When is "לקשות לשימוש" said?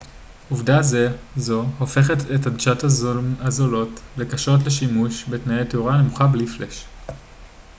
4.17-5.25